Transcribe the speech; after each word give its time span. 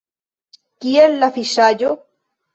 Kiel 0.85 1.15
la 1.25 1.31
fiŝaĵo? 1.37 1.93